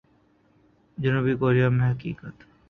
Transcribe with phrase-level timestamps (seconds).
[0.97, 2.35] جنوبی کوریا میں حقیقت۔